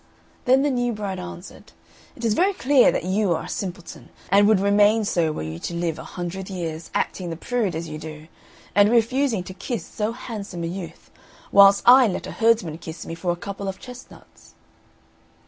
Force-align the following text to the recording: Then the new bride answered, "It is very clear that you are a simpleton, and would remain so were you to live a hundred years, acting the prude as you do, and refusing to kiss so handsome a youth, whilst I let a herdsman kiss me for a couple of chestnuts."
Then 0.45 0.63
the 0.63 0.71
new 0.71 0.93
bride 0.93 1.19
answered, 1.19 1.73
"It 2.15 2.25
is 2.25 2.33
very 2.33 2.53
clear 2.55 2.91
that 2.91 3.03
you 3.03 3.35
are 3.35 3.43
a 3.43 3.47
simpleton, 3.47 4.09
and 4.31 4.47
would 4.47 4.59
remain 4.59 5.05
so 5.05 5.31
were 5.31 5.43
you 5.43 5.59
to 5.59 5.75
live 5.75 5.99
a 5.99 6.03
hundred 6.03 6.49
years, 6.49 6.89
acting 6.95 7.29
the 7.29 7.35
prude 7.37 7.75
as 7.75 7.87
you 7.87 7.99
do, 7.99 8.27
and 8.73 8.89
refusing 8.89 9.43
to 9.43 9.53
kiss 9.53 9.85
so 9.85 10.11
handsome 10.11 10.63
a 10.63 10.67
youth, 10.67 11.11
whilst 11.51 11.83
I 11.85 12.07
let 12.07 12.25
a 12.25 12.31
herdsman 12.31 12.79
kiss 12.79 13.05
me 13.05 13.13
for 13.13 13.31
a 13.31 13.35
couple 13.35 13.67
of 13.67 13.77
chestnuts." 13.79 14.55